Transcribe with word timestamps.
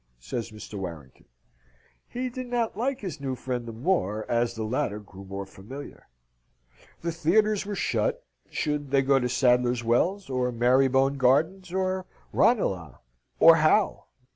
says 0.19 0.49
Mr. 0.49 0.79
Warrington. 0.79 1.25
He 2.07 2.27
did 2.27 2.47
not 2.47 2.75
like 2.75 3.01
his 3.01 3.21
new 3.21 3.35
friend 3.35 3.67
the 3.67 3.71
more 3.71 4.25
as 4.27 4.55
the 4.55 4.63
latter 4.63 4.97
grew 4.99 5.23
more 5.23 5.45
familiar. 5.45 6.07
The 7.01 7.11
theatres 7.11 7.67
were 7.67 7.75
shut. 7.75 8.25
Should 8.49 8.89
they 8.89 9.03
go 9.03 9.19
to 9.19 9.29
Sadler's 9.29 9.83
Wells? 9.83 10.27
or 10.27 10.51
Marybone 10.51 11.19
Gardens? 11.19 11.71
or 11.71 12.07
Ranelagh? 12.33 12.95
or 13.39 13.57
how? 13.57 14.05